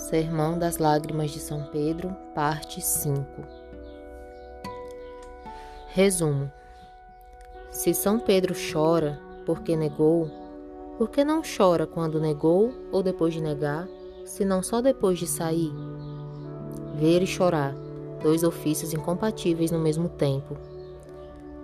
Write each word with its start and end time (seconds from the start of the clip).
Sermão 0.00 0.58
das 0.58 0.78
Lágrimas 0.78 1.30
de 1.30 1.38
São 1.38 1.64
Pedro, 1.64 2.16
parte 2.34 2.80
5 2.80 3.22
Resumo: 5.88 6.50
Se 7.70 7.92
São 7.92 8.18
Pedro 8.18 8.54
chora 8.72 9.20
porque 9.44 9.76
negou, 9.76 10.28
por 10.96 11.10
que 11.10 11.22
não 11.22 11.42
chora 11.42 11.86
quando 11.86 12.18
negou 12.18 12.72
ou 12.90 13.02
depois 13.02 13.34
de 13.34 13.42
negar, 13.42 13.86
senão 14.24 14.62
só 14.62 14.80
depois 14.80 15.18
de 15.18 15.26
sair? 15.26 15.70
Ver 16.96 17.22
e 17.22 17.26
chorar, 17.26 17.74
dois 18.22 18.42
ofícios 18.42 18.94
incompatíveis 18.94 19.70
no 19.70 19.78
mesmo 19.78 20.08
tempo. 20.08 20.56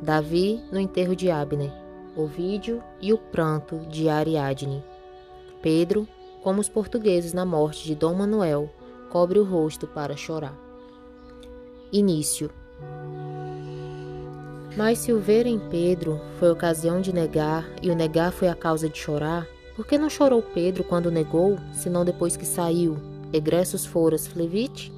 Davi 0.03 0.63
no 0.71 0.79
enterro 0.79 1.17
de 1.17 1.31
Abner, 1.31 1.73
Ovídio 2.15 2.83
e 3.01 3.15
o 3.15 3.19
pranto 3.19 3.79
de 3.89 4.11
Ariadne. 4.11 4.85
Pedro 5.63 6.07
como 6.47 6.61
os 6.61 6.69
portugueses 6.69 7.33
na 7.33 7.45
morte 7.45 7.85
de 7.85 7.97
Dom 7.97 8.15
Manuel, 8.15 8.71
cobre 9.11 9.37
o 9.37 9.43
rosto 9.43 9.85
para 9.85 10.17
chorar. 10.17 10.57
Início. 11.93 12.53
Mas 14.77 14.99
se 14.99 15.13
o 15.13 15.19
ver 15.19 15.45
em 15.45 15.59
Pedro 15.59 16.21
foi 16.39 16.49
ocasião 16.49 17.01
de 17.01 17.13
negar 17.13 17.69
e 17.83 17.91
o 17.91 17.97
negar 17.97 18.31
foi 18.31 18.47
a 18.47 18.55
causa 18.55 18.89
de 18.89 18.97
chorar, 18.97 19.45
por 19.75 19.85
que 19.85 19.99
não 19.99 20.09
chorou 20.09 20.41
Pedro 20.41 20.85
quando 20.85 21.11
negou, 21.11 21.59
senão 21.73 22.05
depois 22.05 22.37
que 22.37 22.47
saiu, 22.47 22.97
egressos 23.33 23.85
foras 23.85 24.29
Flevite? 24.29 24.93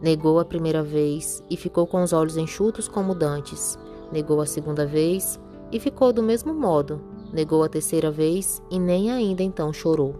Negou 0.00 0.38
a 0.38 0.44
primeira 0.44 0.80
vez 0.80 1.42
e 1.50 1.56
ficou 1.56 1.88
com 1.88 2.04
os 2.04 2.12
olhos 2.12 2.36
enxutos 2.36 2.86
como 2.86 3.16
dantes. 3.16 3.76
Negou 4.12 4.40
a 4.40 4.46
segunda 4.46 4.86
vez 4.86 5.40
e 5.72 5.80
ficou 5.80 6.12
do 6.12 6.22
mesmo 6.22 6.54
modo, 6.54 7.02
Negou 7.32 7.62
a 7.62 7.68
terceira 7.68 8.10
vez 8.10 8.60
e 8.70 8.78
nem 8.78 9.10
ainda 9.10 9.42
então 9.42 9.72
chorou. 9.72 10.16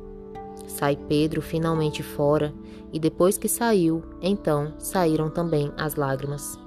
Sai 0.67 0.97
Pedro 0.97 1.43
finalmente 1.43 2.03
fora, 2.03 2.55
e 2.93 2.99
depois 2.99 3.37
que 3.37 3.49
saiu, 3.49 4.03
então 4.23 4.73
saíram 4.79 5.29
também 5.29 5.73
as 5.77 5.97
lágrimas. 5.97 6.59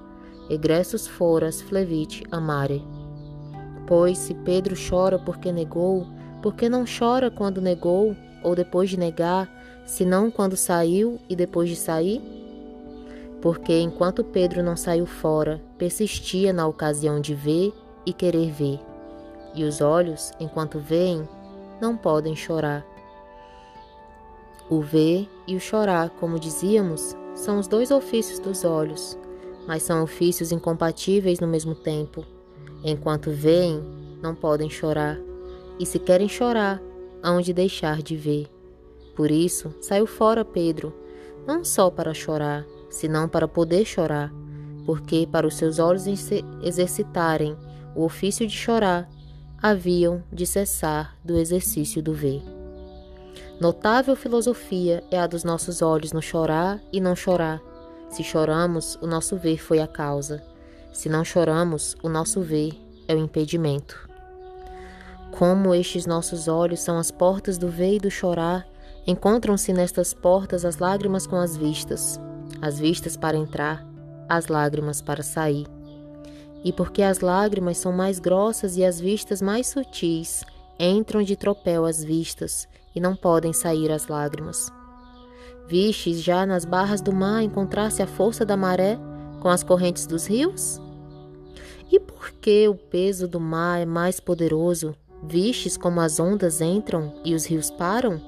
Egressos 0.50 1.08
foras 1.08 1.62
flevit 1.62 2.24
amare. 2.32 2.86
Pois 3.88 4.18
se 4.18 4.34
Pedro 4.34 4.76
chora 4.76 5.18
porque 5.18 5.52
negou, 5.52 6.08
por 6.42 6.56
que 6.56 6.68
não 6.68 6.86
chora 6.86 7.32
quando 7.32 7.62
negou, 7.62 8.16
ou 8.42 8.56
depois 8.56 8.90
de 8.90 8.98
negar, 8.98 9.50
senão 9.86 10.30
quando 10.30 10.58
saiu 10.58 11.20
e 11.30 11.36
depois 11.36 11.70
de 11.70 11.76
sair? 11.76 12.22
Porque 13.42 13.80
enquanto 13.80 14.24
Pedro 14.24 14.62
não 14.62 14.76
saiu 14.76 15.06
fora, 15.06 15.62
persistia 15.78 16.52
na 16.52 16.68
ocasião 16.68 17.20
de 17.20 17.34
ver 17.34 17.74
e 18.06 18.12
querer 18.14 18.52
ver 18.52 18.93
e 19.54 19.64
os 19.64 19.82
olhos, 19.82 20.32
enquanto 20.40 20.80
veem, 20.80 21.28
não 21.82 21.98
podem 21.98 22.36
chorar. 22.36 22.86
O 24.70 24.82
ver 24.82 25.30
e 25.48 25.56
o 25.56 25.60
chorar, 25.60 26.10
como 26.12 26.40
dizíamos, 26.40 27.16
são 27.36 27.60
os 27.60 27.68
dois 27.68 27.92
ofícios 27.92 28.40
dos 28.40 28.64
olhos, 28.64 29.18
mas 29.68 29.84
são 29.84 30.04
ofícios 30.04 30.52
incompatíveis 30.52 31.40
no 31.40 31.48
mesmo 31.48 31.76
tempo. 31.76 32.26
Enquanto 32.84 33.32
veem, 33.32 33.84
não 34.22 34.34
podem 34.34 34.70
chorar, 34.70 35.18
e 35.80 35.86
se 35.86 36.00
querem 36.00 36.30
chorar, 36.30 36.82
hão 37.22 37.42
de 37.42 37.54
deixar 37.54 38.02
de 38.02 38.16
ver. 38.16 38.48
Por 39.16 39.32
isso, 39.32 39.74
saiu 39.82 40.08
fora 40.08 40.44
Pedro, 40.44 40.94
não 41.46 41.64
só 41.64 41.90
para 41.90 42.14
chorar, 42.14 42.66
senão 42.90 43.28
para 43.28 43.48
poder 43.48 43.86
chorar, 43.86 44.34
porque 44.86 45.28
para 45.30 45.48
os 45.48 45.56
seus 45.56 45.80
olhos 45.80 46.06
exercitarem 46.62 47.56
o 47.96 48.04
ofício 48.04 48.46
de 48.48 48.54
chorar, 48.54 49.10
haviam 49.64 50.22
de 50.30 50.46
cessar 50.46 51.16
do 51.24 51.38
exercício 51.38 52.04
do 52.04 52.14
ver. 52.14 52.44
Notável 53.62 54.14
filosofia 54.14 55.02
é 55.10 55.18
a 55.18 55.26
dos 55.26 55.46
nossos 55.46 55.82
olhos 55.82 56.12
no 56.12 56.22
chorar 56.22 56.82
e 56.92 57.00
não 57.00 57.16
chorar. 57.16 57.62
Se 58.10 58.26
choramos, 58.26 59.00
o 59.02 59.08
nosso 59.08 59.38
ver 59.38 59.58
foi 59.58 59.80
a 59.80 59.88
causa. 59.88 60.44
Se 60.92 61.08
não 61.08 61.24
choramos, 61.24 61.96
o 62.04 62.10
nosso 62.10 62.42
ver 62.42 62.74
é 63.08 63.16
o 63.16 63.18
impedimento. 63.18 64.10
Como 65.32 65.74
estes 65.74 66.06
nossos 66.06 66.50
olhos 66.50 66.82
são 66.82 66.98
as 66.98 67.10
portas 67.10 67.58
do 67.58 67.70
ver 67.70 67.96
e 67.96 68.00
do 68.00 68.12
chorar, 68.12 68.68
encontram-se 69.08 69.72
nestas 69.72 70.14
portas 70.14 70.66
as 70.66 70.80
lágrimas 70.80 71.26
com 71.26 71.38
as 71.38 71.56
vistas, 71.56 72.20
as 72.62 72.80
vistas 72.80 73.16
para 73.16 73.38
entrar, 73.38 73.88
as 74.28 74.48
lágrimas 74.48 75.02
para 75.02 75.24
sair 75.24 75.66
e 76.64 76.72
porque 76.72 77.02
as 77.02 77.20
lágrimas 77.20 77.78
são 77.78 77.92
mais 77.92 78.20
grossas 78.20 78.78
e 78.78 78.86
as 78.86 79.00
vistas 79.00 79.42
mais 79.42 79.68
sutis, 79.68 80.44
entram 80.80 81.22
de 81.22 81.36
tropel 81.36 81.86
as 81.86 82.04
vistas 82.04 82.68
e 82.96 83.00
não 83.00 83.16
podem 83.16 83.52
sair 83.52 83.92
as 83.92 84.08
lágrimas. 84.08 84.72
Vistes 85.68 86.22
já 86.22 86.46
nas 86.46 86.66
barras 86.66 87.02
do 87.02 87.12
mar 87.12 87.44
encontrar-se 87.44 88.02
a 88.02 88.08
força 88.08 88.46
da 88.46 88.56
maré 88.56 88.98
com 89.42 89.50
as 89.50 89.64
correntes 89.64 90.06
dos 90.06 90.26
rios? 90.26 90.80
E 91.92 92.00
por 92.00 92.32
que 92.32 92.68
o 92.68 92.76
peso 92.76 93.28
do 93.28 93.40
mar 93.40 93.82
é 93.82 93.86
mais 93.86 94.20
poderoso, 94.20 94.96
vistes 95.22 95.78
como 95.78 96.00
as 96.00 96.20
ondas 96.20 96.62
entram 96.62 97.14
e 97.24 97.34
os 97.34 97.46
rios 97.46 97.70
param? 97.70 98.22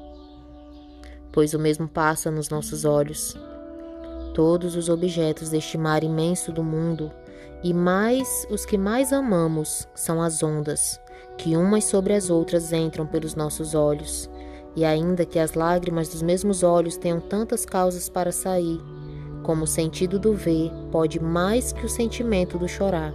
Pois 1.31 1.53
o 1.53 1.59
mesmo 1.59 1.87
passa 1.87 2.31
nos 2.31 2.49
nossos 2.49 2.85
olhos. 2.85 3.37
Todos 4.33 4.75
os 4.75 4.89
objetos 4.89 5.49
deste 5.49 5.77
mar 5.77 6.03
imenso 6.03 6.51
do 6.51 6.63
mundo 6.63 7.11
e 7.65 7.73
mais 7.73 8.45
os 8.51 8.63
que 8.63 8.77
mais 8.77 9.11
amamos 9.11 9.87
são 9.95 10.21
as 10.21 10.43
ondas, 10.43 11.01
que 11.35 11.57
umas 11.57 11.85
sobre 11.85 12.13
as 12.13 12.29
outras 12.29 12.71
entram 12.71 13.07
pelos 13.07 13.33
nossos 13.33 13.73
olhos. 13.73 14.29
E 14.75 14.85
ainda 14.85 15.25
que 15.25 15.39
as 15.39 15.55
lágrimas 15.55 16.09
dos 16.09 16.21
mesmos 16.21 16.61
olhos 16.61 16.95
tenham 16.95 17.19
tantas 17.19 17.65
causas 17.65 18.07
para 18.07 18.31
sair, 18.31 18.79
como 19.41 19.63
o 19.63 19.67
sentido 19.67 20.19
do 20.19 20.33
ver 20.33 20.71
pode 20.91 21.19
mais 21.19 21.71
que 21.71 21.85
o 21.85 21.89
sentimento 21.89 22.59
do 22.59 22.67
chorar. 22.67 23.13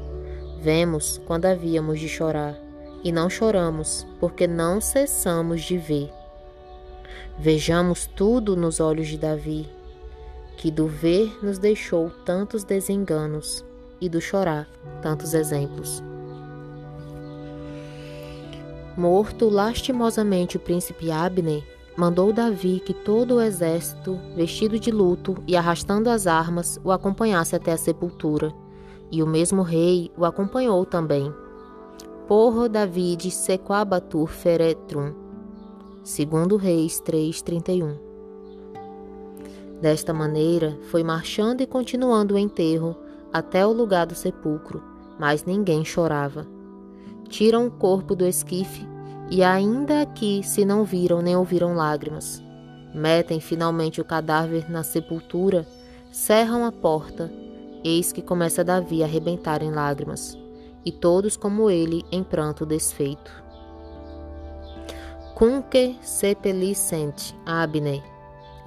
Vemos 0.60 1.20
quando 1.26 1.47
havíamos 1.47 2.00
de 2.00 2.09
chorar, 2.09 2.59
e 3.04 3.12
não 3.12 3.30
choramos, 3.30 4.04
porque 4.19 4.48
não 4.48 4.80
cessamos 4.80 5.62
de 5.62 5.78
ver. 5.78 6.10
Vejamos 7.38 8.04
tudo 8.04 8.56
nos 8.56 8.80
olhos 8.80 9.06
de 9.06 9.16
Davi, 9.16 9.69
que 10.56 10.72
do 10.72 10.88
ver 10.88 11.38
nos 11.41 11.59
deixou 11.59 12.10
tantos 12.25 12.64
desenganos 12.64 13.64
e 14.00 14.08
do 14.08 14.20
chorar, 14.20 14.68
tantos 15.02 15.34
exemplos. 15.34 16.02
Morto 18.96 19.48
lastimosamente 19.48 20.56
o 20.56 20.60
príncipe 20.60 21.10
Abner, 21.10 21.62
mandou 21.96 22.32
Davi 22.32 22.80
que 22.80 22.92
todo 22.92 23.36
o 23.36 23.40
exército, 23.40 24.18
vestido 24.34 24.78
de 24.78 24.90
luto 24.90 25.36
e 25.46 25.56
arrastando 25.56 26.08
as 26.10 26.26
armas, 26.26 26.78
o 26.82 26.90
acompanhasse 26.90 27.54
até 27.54 27.72
a 27.72 27.76
sepultura, 27.76 28.52
e 29.10 29.22
o 29.22 29.26
mesmo 29.26 29.62
rei 29.62 30.10
o 30.16 30.24
acompanhou 30.24 30.84
também. 30.84 31.32
Porro 32.26 32.68
David 32.68 33.30
sequabatur 33.30 34.28
feretrum. 34.28 35.14
Segundo 36.02 36.56
Reis 36.56 37.00
3:31. 37.00 37.98
Desta 39.80 40.12
maneira, 40.12 40.78
foi 40.90 41.02
marchando 41.02 41.60
e 41.60 41.66
continuando 41.66 42.34
o 42.34 42.38
enterro 42.38 42.96
até 43.32 43.66
o 43.66 43.72
lugar 43.72 44.06
do 44.06 44.14
sepulcro, 44.14 44.82
mas 45.18 45.44
ninguém 45.44 45.84
chorava. 45.84 46.46
Tiram 47.28 47.66
o 47.66 47.70
corpo 47.70 48.14
do 48.14 48.26
esquife 48.26 48.86
e 49.30 49.42
ainda 49.42 50.02
aqui 50.02 50.42
se 50.42 50.64
não 50.64 50.84
viram 50.84 51.22
nem 51.22 51.36
ouviram 51.36 51.74
lágrimas. 51.74 52.42
Metem 52.92 53.38
finalmente 53.38 54.00
o 54.00 54.04
cadáver 54.04 54.68
na 54.68 54.82
sepultura, 54.82 55.64
cerram 56.10 56.64
a 56.64 56.72
porta, 56.72 57.30
eis 57.84 58.12
que 58.12 58.20
começa 58.20 58.64
Davi 58.64 59.02
a 59.02 59.06
arrebentar 59.06 59.62
em 59.62 59.70
lágrimas, 59.70 60.36
e 60.84 60.91
todos 60.91 61.36
como 61.36 61.70
ele 61.70 62.04
em 62.10 62.24
pranto 62.24 62.66
desfeito. 62.66 63.30
Cunque 65.36 65.97
sepelicent 66.03 67.32
Abne, 67.47 68.03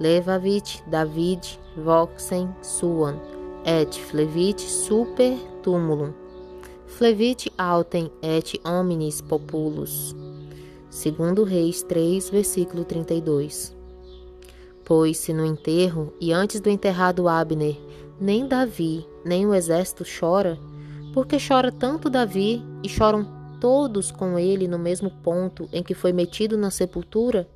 levavit 0.00 0.82
David 0.86 1.60
voxen 1.76 2.48
suan, 2.62 3.20
et 3.64 3.94
flevit 3.94 4.60
super 4.60 5.36
tumulum, 5.62 6.12
flevit 6.86 7.50
autem 7.56 8.10
et 8.22 8.60
omnis 8.64 9.20
populus. 9.20 10.14
Segundo 10.90 11.42
Reis 11.42 11.82
3, 11.82 12.30
versículo 12.30 12.84
32. 12.84 13.74
Pois 14.84 15.16
se 15.18 15.32
no 15.32 15.44
enterro 15.44 16.12
e 16.20 16.32
antes 16.32 16.60
do 16.60 16.68
enterrado 16.68 17.26
Abner, 17.26 17.76
nem 18.20 18.46
Davi, 18.46 19.06
nem 19.24 19.46
o 19.46 19.54
exército 19.54 20.04
chora, 20.04 20.58
porque 21.12 21.36
chora 21.38 21.72
tanto 21.72 22.10
Davi 22.10 22.62
e 22.82 22.88
choram 22.88 23.26
todos 23.60 24.12
com 24.12 24.38
ele 24.38 24.68
no 24.68 24.78
mesmo 24.78 25.10
ponto 25.10 25.68
em 25.72 25.82
que 25.82 25.94
foi 25.94 26.12
metido 26.12 26.56
na 26.58 26.70
sepultura? 26.70 27.48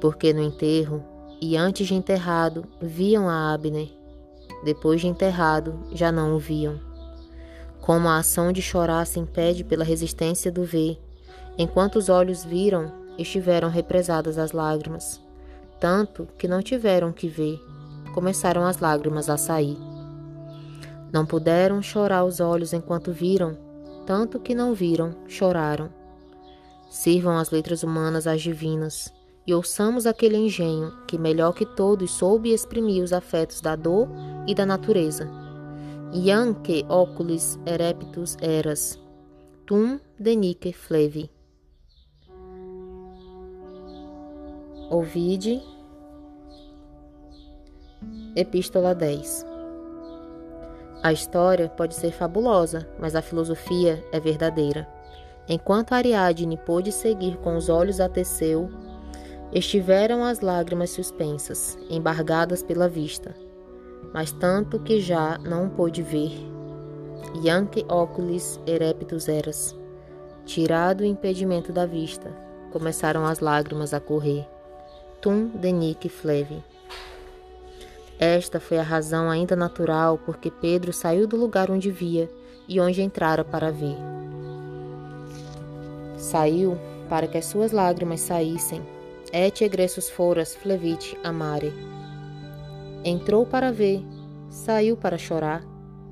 Porque 0.00 0.32
no 0.32 0.42
enterro 0.42 1.02
e 1.40 1.56
antes 1.56 1.86
de 1.86 1.94
enterrado 1.94 2.64
viam 2.80 3.28
a 3.28 3.54
Abner 3.54 4.01
depois 4.64 5.00
de 5.00 5.06
enterrado, 5.06 5.78
já 5.92 6.12
não 6.12 6.34
o 6.34 6.38
viam. 6.38 6.78
Como 7.80 8.08
a 8.08 8.18
ação 8.18 8.52
de 8.52 8.62
chorar 8.62 9.06
se 9.06 9.18
impede 9.18 9.64
pela 9.64 9.84
resistência 9.84 10.52
do 10.52 10.64
ver, 10.64 10.98
enquanto 11.58 11.96
os 11.96 12.08
olhos 12.08 12.44
viram, 12.44 12.92
estiveram 13.18 13.68
represadas 13.68 14.38
as 14.38 14.52
lágrimas. 14.52 15.20
tanto 15.82 16.28
que 16.38 16.46
não 16.46 16.62
tiveram 16.62 17.10
que 17.10 17.26
ver, 17.26 17.60
começaram 18.14 18.64
as 18.64 18.78
lágrimas 18.78 19.28
a 19.28 19.36
sair. 19.36 19.76
Não 21.12 21.26
puderam 21.26 21.82
chorar 21.82 22.24
os 22.24 22.38
olhos 22.38 22.72
enquanto 22.72 23.10
viram, 23.10 23.58
tanto 24.06 24.38
que 24.38 24.54
não 24.54 24.74
viram, 24.74 25.12
choraram. 25.26 25.90
Sirvam 26.88 27.36
as 27.36 27.50
letras 27.50 27.82
humanas 27.82 28.28
às 28.28 28.40
divinas, 28.40 29.12
e 29.46 29.52
ouçamos 29.52 30.06
aquele 30.06 30.36
engenho 30.36 30.92
que 31.06 31.18
melhor 31.18 31.52
que 31.52 31.66
todos 31.66 32.10
soube 32.12 32.52
exprimir 32.52 33.02
os 33.02 33.12
afetos 33.12 33.60
da 33.60 33.74
dor 33.74 34.08
e 34.46 34.54
da 34.54 34.64
natureza. 34.64 35.28
Ianque 36.12 36.84
oculis 36.88 37.58
ereptus 37.66 38.36
eras, 38.40 38.98
tum 39.66 39.98
denique 40.18 40.72
flevi. 40.72 41.30
Ovide, 44.90 45.62
Epístola 48.36 48.94
10 48.94 49.46
A 51.02 51.12
história 51.12 51.68
pode 51.68 51.94
ser 51.94 52.12
fabulosa, 52.12 52.88
mas 53.00 53.16
a 53.16 53.22
filosofia 53.22 54.04
é 54.12 54.20
verdadeira. 54.20 54.86
Enquanto 55.48 55.92
Ariadne 55.92 56.56
pôde 56.56 56.92
seguir 56.92 57.36
com 57.38 57.56
os 57.56 57.68
olhos 57.68 58.00
a 58.00 58.08
Teseu, 58.08 58.70
estiveram 59.52 60.24
as 60.24 60.40
lágrimas 60.40 60.90
suspensas, 60.90 61.78
embargadas 61.90 62.62
pela 62.62 62.88
vista, 62.88 63.34
mas 64.12 64.32
tanto 64.32 64.78
que 64.80 65.00
já 65.00 65.38
não 65.38 65.68
pôde 65.68 66.02
ver. 66.02 66.32
Ianque 67.42 67.84
oculis 67.88 68.60
ereptus 68.66 69.28
eras. 69.28 69.76
Tirado 70.44 71.02
o 71.02 71.06
impedimento 71.06 71.72
da 71.72 71.86
vista, 71.86 72.30
começaram 72.72 73.24
as 73.24 73.38
lágrimas 73.38 73.94
a 73.94 74.00
correr 74.00 74.46
tum 75.22 75.46
denique 75.54 76.08
fleve. 76.08 76.62
Esta 78.18 78.58
foi 78.58 78.78
a 78.78 78.82
razão 78.82 79.30
ainda 79.30 79.54
natural 79.54 80.18
porque 80.18 80.50
Pedro 80.50 80.92
saiu 80.92 81.28
do 81.28 81.36
lugar 81.36 81.70
onde 81.70 81.92
via 81.92 82.28
e 82.68 82.80
onde 82.80 83.00
entrara 83.00 83.44
para 83.44 83.70
ver. 83.70 83.96
Saiu 86.16 86.76
para 87.08 87.28
que 87.28 87.38
as 87.38 87.46
suas 87.46 87.70
lágrimas 87.70 88.20
saíssem, 88.20 88.82
et 89.32 89.60
egressus 89.62 90.10
foras 90.10 90.54
flevit 90.54 91.16
amare. 91.24 91.72
Entrou 93.04 93.46
para 93.46 93.72
ver, 93.72 94.04
saiu 94.50 94.96
para 94.96 95.18
chorar, 95.18 95.64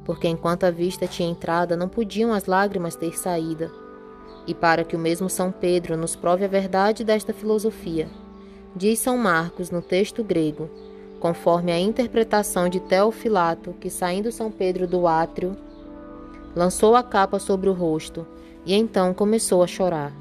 porque 0.04 0.26
enquanto 0.26 0.64
a 0.64 0.70
vista 0.70 1.06
tinha 1.06 1.28
entrada, 1.28 1.76
não 1.76 1.88
podiam 1.88 2.32
as 2.32 2.46
lágrimas 2.46 2.96
ter 2.96 3.16
saída. 3.16 3.70
E 4.46 4.54
para 4.54 4.84
que 4.84 4.96
o 4.96 4.98
mesmo 4.98 5.28
São 5.28 5.52
Pedro 5.52 5.96
nos 5.96 6.16
prove 6.16 6.44
a 6.44 6.48
verdade 6.48 7.04
desta 7.04 7.32
filosofia, 7.32 8.08
Diz 8.74 9.00
São 9.00 9.16
Marcos 9.18 9.68
no 9.68 9.82
texto 9.82 10.22
grego, 10.22 10.70
conforme 11.18 11.72
a 11.72 11.78
interpretação 11.78 12.68
de 12.68 12.78
Teofilato, 12.78 13.72
que 13.80 13.90
saindo 13.90 14.30
São 14.30 14.48
Pedro 14.48 14.86
do 14.86 15.08
átrio, 15.08 15.56
lançou 16.54 16.94
a 16.94 17.02
capa 17.02 17.40
sobre 17.40 17.68
o 17.68 17.72
rosto 17.72 18.24
e 18.64 18.72
então 18.72 19.12
começou 19.12 19.64
a 19.64 19.66
chorar. 19.66 20.12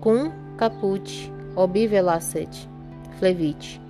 Cum 0.00 0.32
caput 0.56 1.30
obivelacet 1.56 2.68
flevit. 3.18 3.80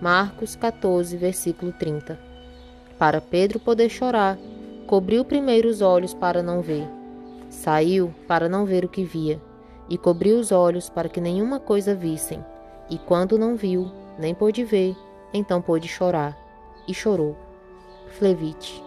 Marcos 0.00 0.56
14, 0.56 1.16
versículo 1.16 1.72
30. 1.72 2.18
Para 2.98 3.20
Pedro 3.20 3.60
poder 3.60 3.88
chorar, 3.90 4.38
cobriu 4.86 5.24
primeiro 5.24 5.68
os 5.68 5.82
olhos 5.82 6.14
para 6.14 6.42
não 6.42 6.62
ver. 6.62 6.86
Saiu 7.48 8.14
para 8.26 8.48
não 8.48 8.64
ver 8.64 8.84
o 8.84 8.88
que 8.88 9.04
via, 9.04 9.40
e 9.88 9.98
cobriu 9.98 10.38
os 10.38 10.52
olhos 10.52 10.88
para 10.88 11.08
que 11.08 11.20
nenhuma 11.20 11.60
coisa 11.60 11.94
vissem 11.94 12.42
e 12.90 12.98
quando 12.98 13.38
não 13.38 13.54
viu, 13.54 13.88
nem 14.18 14.34
pôde 14.34 14.64
ver, 14.64 14.96
então 15.32 15.62
pôde 15.62 15.86
chorar. 15.86 16.36
E 16.88 16.92
chorou. 16.92 17.36
Flevite. 18.08 18.82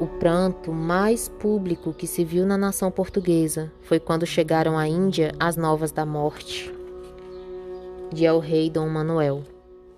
O 0.00 0.06
pranto 0.06 0.72
mais 0.72 1.28
público 1.28 1.92
que 1.92 2.06
se 2.06 2.24
viu 2.24 2.44
na 2.44 2.58
nação 2.58 2.90
portuguesa 2.90 3.72
foi 3.82 4.00
quando 4.00 4.26
chegaram 4.26 4.76
à 4.76 4.88
Índia 4.88 5.32
as 5.38 5.56
novas 5.56 5.92
da 5.92 6.04
morte 6.04 6.72
de 8.12 8.24
El 8.24 8.38
Rei 8.38 8.70
Dom 8.70 8.88
Manuel, 8.88 9.42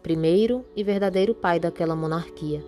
primeiro 0.03 0.65
e 0.75 0.83
verdadeiro 0.83 1.35
pai 1.35 1.61
daquela 1.61 1.95
monarquia. 1.95 2.65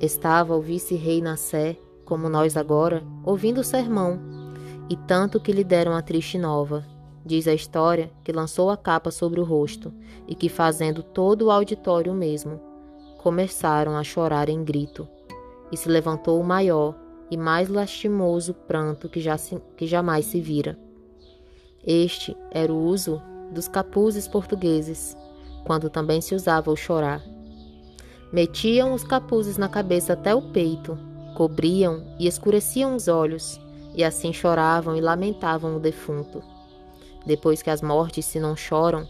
Estava 0.00 0.56
o 0.56 0.60
vice-rei 0.60 1.20
na 1.20 1.36
Sé, 1.36 1.76
como 2.04 2.28
nós 2.28 2.56
agora, 2.56 3.02
ouvindo 3.24 3.60
o 3.60 3.64
sermão, 3.64 4.20
e 4.88 4.96
tanto 4.96 5.40
que 5.40 5.52
lhe 5.52 5.64
deram 5.64 5.94
a 5.94 6.02
triste 6.02 6.38
nova, 6.38 6.84
Diz 7.24 7.46
a 7.46 7.54
história 7.54 8.10
que 8.24 8.32
lançou 8.32 8.68
a 8.68 8.76
capa 8.76 9.10
sobre 9.10 9.40
o 9.40 9.44
rosto 9.44 9.92
e 10.26 10.34
que, 10.34 10.48
fazendo 10.48 11.02
todo 11.02 11.42
o 11.42 11.50
auditório 11.50 12.12
mesmo, 12.12 12.60
começaram 13.18 13.96
a 13.96 14.02
chorar 14.02 14.48
em 14.48 14.64
grito, 14.64 15.08
e 15.72 15.76
se 15.76 15.88
levantou 15.88 16.38
o 16.38 16.44
maior 16.44 16.94
e 17.30 17.36
mais 17.36 17.70
lastimoso 17.70 18.52
pranto 18.52 19.08
que, 19.08 19.18
já 19.18 19.38
se, 19.38 19.58
que 19.74 19.86
jamais 19.86 20.26
se 20.26 20.38
vira. 20.38 20.78
Este 21.84 22.36
era 22.50 22.70
o 22.70 22.84
uso 22.84 23.20
dos 23.50 23.66
capuzes 23.66 24.28
portugueses, 24.28 25.16
quando 25.64 25.88
também 25.88 26.20
se 26.20 26.34
usava 26.34 26.70
o 26.70 26.76
chorar. 26.76 27.22
Metiam 28.30 28.92
os 28.92 29.02
capuzes 29.02 29.56
na 29.56 29.68
cabeça 29.68 30.12
até 30.12 30.34
o 30.34 30.42
peito, 30.52 30.98
cobriam 31.34 32.04
e 32.18 32.26
escureciam 32.26 32.94
os 32.94 33.08
olhos, 33.08 33.58
e 33.94 34.04
assim 34.04 34.32
choravam 34.32 34.94
e 34.94 35.00
lamentavam 35.00 35.76
o 35.76 35.80
defunto. 35.80 36.42
Depois 37.26 37.62
que 37.62 37.70
as 37.70 37.82
mortes 37.82 38.26
se 38.26 38.38
não 38.38 38.54
choram, 38.54 39.06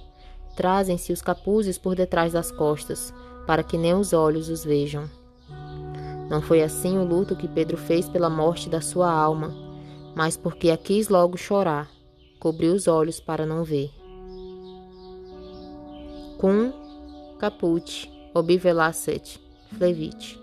trazem-se 0.56 1.12
os 1.12 1.22
capuzes 1.22 1.78
por 1.78 1.94
detrás 1.94 2.32
das 2.32 2.50
costas, 2.50 3.12
para 3.46 3.62
que 3.62 3.76
nem 3.76 3.94
os 3.94 4.12
olhos 4.12 4.48
os 4.48 4.64
vejam. 4.64 5.08
Não 6.32 6.40
foi 6.40 6.62
assim 6.62 6.96
o 6.96 7.04
luto 7.04 7.36
que 7.36 7.46
Pedro 7.46 7.76
fez 7.76 8.08
pela 8.08 8.30
morte 8.30 8.66
da 8.66 8.80
sua 8.80 9.12
alma, 9.12 9.52
mas 10.14 10.34
porque 10.34 10.70
a 10.70 10.78
quis 10.78 11.10
logo 11.10 11.36
chorar, 11.36 11.90
cobriu 12.40 12.72
os 12.72 12.88
olhos 12.88 13.20
para 13.20 13.44
não 13.44 13.62
ver. 13.62 13.90
Cum 16.38 16.72
caput 17.38 18.10
obivelacet 18.32 19.38
flevit. 19.76 20.41